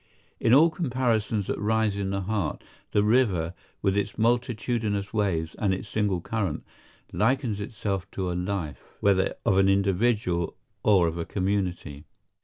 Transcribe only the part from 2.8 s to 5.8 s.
the river, with its multitudinous waves and